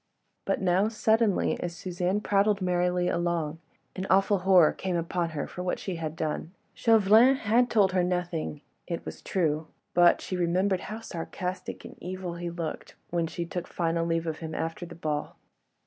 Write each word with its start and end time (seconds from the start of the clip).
But 0.45 0.59
now, 0.59 0.87
suddenly, 0.87 1.59
as 1.59 1.75
Suzanne 1.75 2.21
prattled 2.21 2.59
merrily 2.59 3.07
along, 3.07 3.59
an 3.95 4.07
awful 4.09 4.39
horror 4.39 4.71
came 4.73 4.95
upon 4.95 5.29
her 5.37 5.45
for 5.45 5.61
what 5.61 5.77
she 5.77 5.97
had 5.97 6.15
done. 6.15 6.53
Chauvelin 6.73 7.35
had 7.35 7.69
told 7.69 7.91
her 7.91 8.03
nothing, 8.03 8.61
it 8.87 9.05
was 9.05 9.21
true; 9.21 9.67
but 9.93 10.19
she 10.19 10.35
remembered 10.35 10.81
how 10.89 11.01
sarcastic 11.01 11.85
and 11.85 11.97
evil 12.01 12.33
he 12.33 12.49
looked 12.49 12.95
when 13.11 13.27
she 13.27 13.45
took 13.45 13.67
final 13.67 14.03
leave 14.03 14.25
of 14.25 14.39
him 14.39 14.55
after 14.55 14.87
the 14.87 14.95
ball. 14.95 15.35